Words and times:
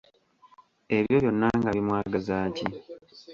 Ebyo 0.97 1.15
byonna 1.21 1.47
nga 1.59 1.69
bimwagaza 1.75 2.37
ki? 2.55 2.65